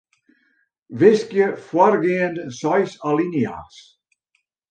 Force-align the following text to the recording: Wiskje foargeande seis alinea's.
Wiskje 0.99 1.45
foargeande 1.67 2.45
seis 2.59 2.91
alinea's. 3.07 3.77